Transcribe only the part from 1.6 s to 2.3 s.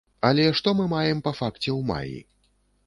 ў маі?